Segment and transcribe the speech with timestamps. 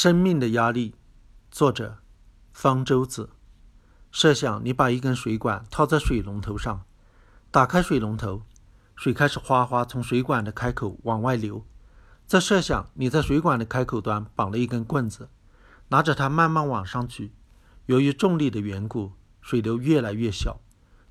[0.00, 0.94] 生命的压力，
[1.50, 1.98] 作者
[2.52, 3.30] 方舟子。
[4.12, 6.84] 设想你把一根水管套在水龙头上，
[7.50, 8.42] 打开水龙头，
[8.94, 11.66] 水开始哗哗从水管的开口往外流。
[12.28, 15.30] 再设想你在水管的开口端绑了一根棍子，
[15.88, 17.32] 拿着它慢慢往上举。
[17.86, 20.60] 由于重力的缘故，水流越来越小，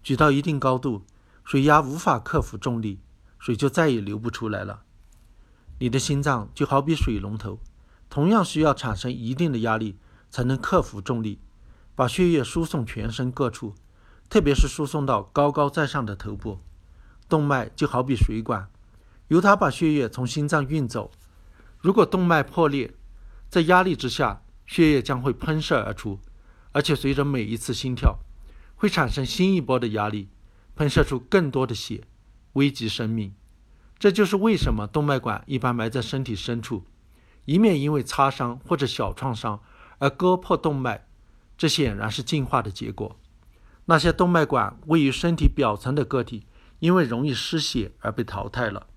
[0.02, 1.04] 举到一定高度，
[1.44, 3.02] 水压无法克服重力，
[3.38, 4.84] 水就再也流不出来了。
[5.80, 7.60] 你的心脏就好比水龙头。
[8.18, 9.96] 同样需要产生一定的压力，
[10.32, 11.40] 才能克服重力，
[11.94, 13.76] 把血液输送全身各处，
[14.28, 16.58] 特别是输送到高高在上的头部。
[17.30, 18.70] 动脉就好比水管，
[19.28, 21.12] 由它把血液从心脏运走。
[21.78, 22.92] 如果动脉破裂，
[23.50, 26.20] 在压力之下，血液将会喷射而出，
[26.72, 28.18] 而且随着每一次心跳，
[28.78, 30.30] 会产生新一波的压力，
[30.76, 32.02] 喷射出更多的血，
[32.54, 33.36] 危及生命。
[34.00, 36.84] 这就是为什么动脉管一般埋在身体深处。
[37.48, 39.62] 以免因为擦伤或者小创伤
[40.00, 41.08] 而割破动脉，
[41.58, 43.18] 这显然是进化的结果。
[43.86, 46.46] 那些动脉管位于身体表层的个体，
[46.80, 48.88] 因为容易失血而被淘汰了。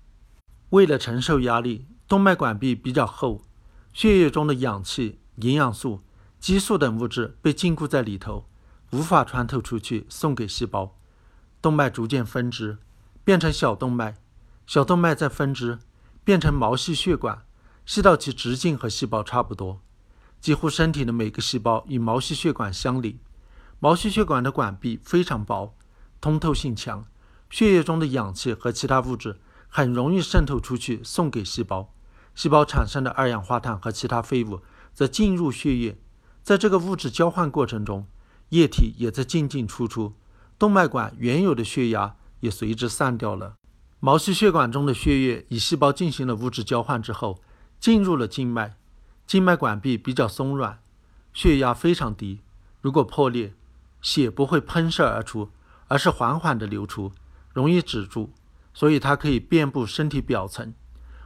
[0.71, 3.41] 为了承受压力，动脉管壁比较厚，
[3.93, 6.01] 血液中的氧气、营养素、
[6.37, 8.49] 激素等物质被禁锢在里头，
[8.91, 10.97] 无法穿透出去送给细胞。
[11.61, 12.79] 动脉逐渐分支，
[13.23, 14.17] 变成小动脉，
[14.67, 15.79] 小动脉再分支，
[16.25, 17.45] 变成毛细血管。
[17.85, 19.81] 细到其直径和细胞差不多，
[20.39, 23.19] 几乎身体的每个细胞与毛细血管相邻。
[23.79, 25.75] 毛细血管的管壁非常薄，
[26.21, 27.05] 通透性强，
[27.49, 31.91] 血液中的氧气和其他物质很容易渗透出去送给细胞。
[32.35, 34.61] 细胞产生的二氧化碳和其他废物
[34.93, 35.97] 则进入血液，
[36.43, 38.07] 在这个物质交换过程中，
[38.49, 40.13] 液体也在进进出出，
[40.57, 43.55] 动脉管原有的血压也随之散掉了。
[43.99, 47.41] 毛细血管中的血液与细胞进行了物质交换之后。
[47.81, 48.75] 进入了静脉，
[49.25, 50.79] 静脉管壁比较松软，
[51.33, 52.39] 血压非常低。
[52.79, 53.55] 如果破裂，
[54.03, 55.49] 血不会喷射而出，
[55.87, 57.11] 而是缓缓地流出，
[57.55, 58.29] 容易止住，
[58.71, 60.75] 所以它可以遍布身体表层。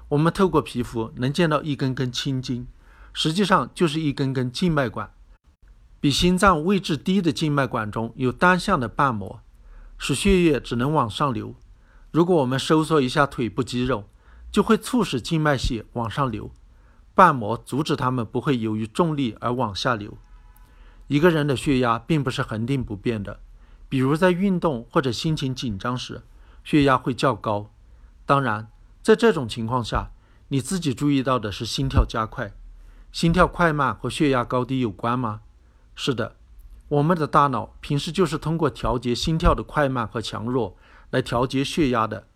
[0.08, 2.66] 我们透过皮肤能见到一根根青筋，
[3.12, 5.12] 实际上就是一根根静脉管。
[6.00, 9.42] 比心脏位置低的静脉管中有单向的瓣膜，
[9.98, 11.54] 使血液只能往上流。
[12.12, 14.08] 如果我们收缩一下腿部肌肉，
[14.56, 16.50] 就会促使静脉血往上流，
[17.14, 20.18] 瓣膜阻止它们不会由于重力而往下流。
[21.08, 23.42] 一个人的血压并不是恒定不变的，
[23.90, 26.24] 比如在运动或者心情紧张时，
[26.64, 27.70] 血压会较高。
[28.26, 28.70] 当然，
[29.02, 30.12] 在这种情况下，
[30.48, 32.54] 你自己注意到的是心跳加快。
[33.12, 35.42] 心跳快慢和血压高低有关吗？
[35.96, 36.38] 是的，
[36.88, 40.78] 我们的大脑平时就是通过调节心跳的快慢和强弱
[41.10, 42.28] 来调节血压的。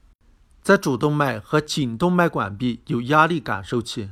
[0.61, 4.11] 在主动脉和颈动脉管壁有压力感受器，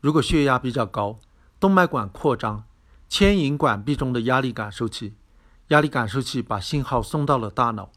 [0.00, 1.18] 如果血压比较高，
[1.58, 2.64] 动脉管扩张，
[3.08, 5.14] 牵引管壁中的压力感受器，
[5.68, 7.90] 压力感受器把信号送到了大脑，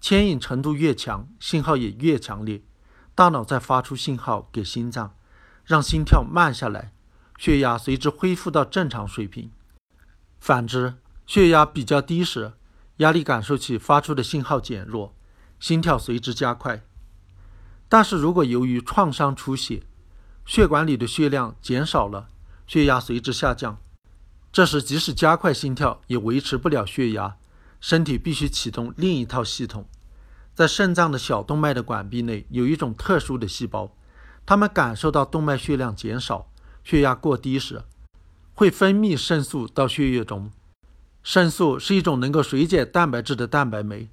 [0.00, 2.62] 牵引程度越强，信号也越强烈，
[3.14, 5.14] 大脑再发出信号给心脏，
[5.64, 6.92] 让心跳慢下来，
[7.38, 9.50] 血压随之恢复到正常水平。
[10.38, 10.96] 反之，
[11.26, 12.52] 血压比较低时，
[12.98, 15.14] 压力感受器发出的信号减弱，
[15.58, 16.82] 心跳随之加快。
[17.88, 19.82] 但是如果由于创伤出血，
[20.44, 22.28] 血管里的血量减少了，
[22.66, 23.78] 血压随之下降，
[24.52, 27.36] 这时即使加快心跳也维持不了血压，
[27.80, 29.86] 身体必须启动另一套系统。
[30.52, 33.92] 在肾脏的小动脉的管壁内有一种特殊的细胞，
[34.44, 36.48] 它们感受到动脉血量减少、
[36.82, 37.84] 血压过低时，
[38.54, 40.50] 会分泌肾素到血液中。
[41.22, 44.08] 肾素是一种能够水解蛋白质的蛋白酶，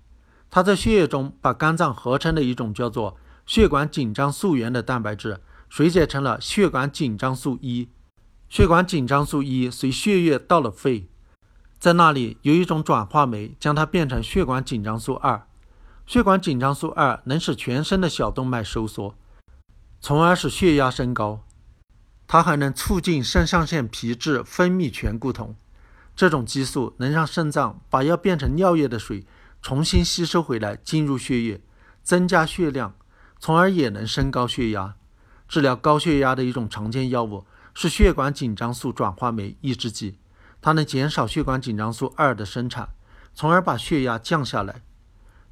[0.52, 3.18] 它在血液中把肝脏合成的一种叫做。
[3.46, 7.90] 血管紧张素原的蛋白质水解成了血管紧张素一，
[8.48, 11.08] 血管紧张素一随血液到了肺，
[11.80, 15.48] 在那里有一种转化酶将它变成血管紧张素二。
[16.06, 19.16] 血管紧张素二能使全身的小动脉收缩，
[20.00, 21.44] 从而使血压升高。
[22.28, 25.56] 它还能促进肾上腺皮质分泌醛固酮，
[26.16, 29.26] 这种激素能让肾脏把要变成尿液的水
[29.62, 31.62] 重新吸收回来进入血液，
[32.04, 32.94] 增加血量。
[33.44, 34.96] 从而也能升高血压。
[35.50, 37.44] 治疗高血压的一种常见药物
[37.74, 40.18] 是血管紧张素转化酶抑制剂，
[40.62, 42.88] 它能减少血管紧张素二的生产，
[43.36, 44.82] 从而把血压降下来。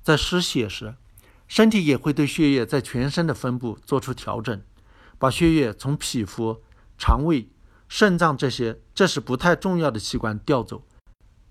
[0.02, 0.96] 在失血时，
[1.50, 4.62] 身体也会对血液在全身的分布做出调整，
[5.20, 6.62] 把血液从皮肤、
[6.98, 7.50] 肠胃、
[7.90, 10.86] 肾脏这些这是不太重要的器官调走，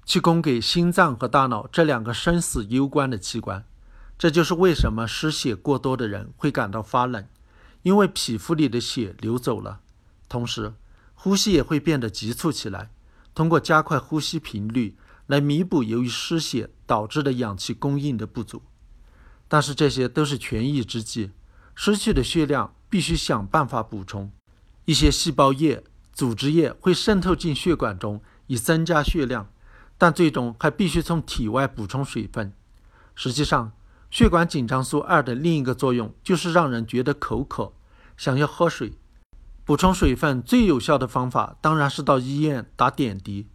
[0.07, 3.63] 去供给心脏和大脑这两个生死攸关的器官。
[4.21, 7.27] 这就是为什么失血过多的人会感到发冷，
[7.81, 9.81] 因为皮肤里的血流走了。
[10.29, 10.75] 同时，
[11.15, 12.91] 呼吸也会变得急促起来。
[13.35, 14.95] 通过加快呼吸频率
[15.27, 18.61] 来弥补由于失血导致的氧气供应的不足。
[19.49, 21.31] 但是这些都是权宜之计，
[21.75, 24.31] 失去的血量必须想办法补充。
[24.85, 25.83] 一些细胞液、
[26.13, 29.51] 组织液会渗透进血管中以增加血量，
[29.97, 32.53] 但最终还必须从体外补充水分。
[33.15, 33.73] 实际上，
[34.11, 37.73] 血管紧张素二的另一个作用就是让人觉得口渴，
[38.17, 38.95] 想要喝水。
[39.65, 43.47] 补充水分最有效的方法当然是到医院打点滴，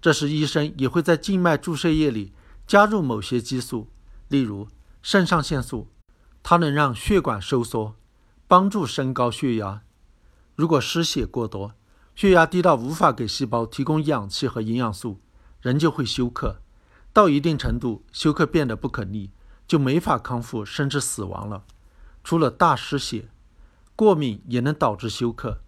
[0.00, 2.32] 这时医生也会在静脉注射液里
[2.66, 3.90] 加入某些激素，
[4.28, 4.68] 例如
[5.02, 5.88] 肾上腺素，
[6.42, 7.96] 它能让血管收缩，
[8.46, 9.82] 帮助升高血压。
[10.54, 11.74] 如果失血过多，
[12.14, 15.20] 血压低到无法给细胞提供氧气和营养素，
[15.60, 16.62] 人就会休克。
[17.12, 19.30] 到一定程度，休克变得不可逆，
[19.68, 21.62] 就没法康复，甚至死亡了。
[22.24, 23.28] 除了大失血。
[23.94, 25.58] 过敏也能导致休克，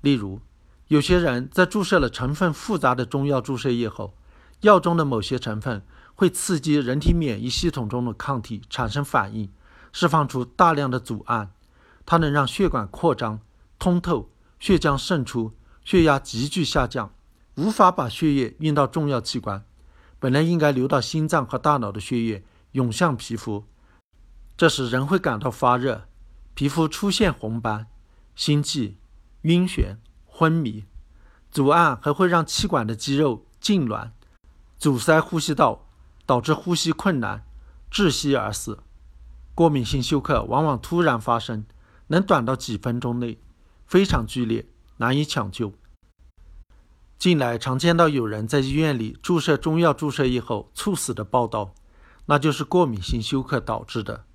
[0.00, 0.40] 例如，
[0.88, 4.12] 有些人在注射了成分复杂的中药注射液后，
[4.62, 5.86] 药中的某些成分
[6.16, 9.48] 会刺激人体免疫系统中的抗体产生反应，
[9.92, 11.52] 释放出大量的组胺，
[12.04, 13.38] 它能让血管扩张、
[13.78, 15.52] 通透，血浆渗出，
[15.84, 17.12] 血压急剧下降，
[17.54, 19.64] 无法把血液运到重要器官，
[20.18, 22.42] 本来应该流到心脏和大脑的血液
[22.76, 23.64] 涌向皮肤，
[24.54, 26.06] 这时人会感到发热。
[26.52, 27.86] 皮肤出现红斑、
[28.34, 28.98] 心悸、
[29.42, 29.96] 晕眩、
[30.26, 30.84] 昏迷，
[31.50, 34.10] 阻胺还会让气管的肌肉痉挛，
[34.76, 35.86] 阻塞呼吸道，
[36.26, 37.46] 导致呼吸困难，
[37.90, 38.80] 窒息而死。
[39.54, 41.64] 过敏性休克往往突然发生，
[42.08, 43.40] 能短到几分钟内，
[43.86, 44.66] 非常剧烈，
[44.98, 45.72] 难以抢救。
[47.18, 51.74] 近来常见到有人在医院里注射中药注射液后猝死的报道，
[52.26, 54.25] 那就是过敏性休克导致的。